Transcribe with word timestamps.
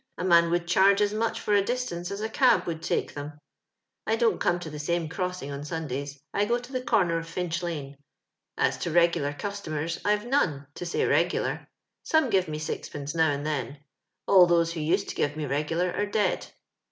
A 0.17 0.23
man 0.25 0.49
would 0.49 0.67
charge 0.67 0.99
as 0.99 1.13
much 1.13 1.39
for 1.39 1.53
a 1.53 1.61
distance 1.61 2.09
as 2.09 2.21
a 2.21 2.27
cab 2.27 2.65
would 2.65 2.81
take 2.81 3.13
them. 3.13 3.33
'* 3.69 4.07
I 4.07 4.15
don't 4.15 4.39
come 4.39 4.57
to 4.61 4.69
the 4.71 4.79
same 4.79 5.07
crossing 5.07 5.51
on 5.51 5.63
Sundays; 5.63 6.19
I 6.33 6.45
go 6.45 6.57
to 6.57 6.71
the 6.71 6.81
comer 6.81 7.19
of 7.19 7.27
Finch 7.29 7.61
lane. 7.61 7.95
As 8.57 8.79
to 8.79 8.89
regular 8.89 9.31
customers, 9.31 9.99
I've 10.03 10.25
none— 10.25 10.65
to 10.73 10.87
say 10.87 11.05
regular; 11.05 11.67
some 12.01 12.31
give 12.31 12.47
me 12.47 12.57
sixpence 12.57 13.13
now 13.13 13.29
and 13.29 13.45
then. 13.45 13.77
All 14.27 14.47
those 14.47 14.73
who 14.73 14.79
used 14.79 15.07
to 15.09 15.15
give 15.15 15.37
me 15.37 15.45
regular 15.45 15.91
are 15.91 16.07
dead. 16.07 16.47